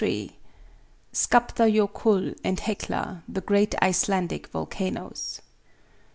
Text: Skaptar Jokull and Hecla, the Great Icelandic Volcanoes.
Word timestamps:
Skaptar 1.13 1.67
Jokull 1.69 2.35
and 2.43 2.59
Hecla, 2.59 3.21
the 3.27 3.39
Great 3.41 3.75
Icelandic 3.83 4.47
Volcanoes. 4.47 5.41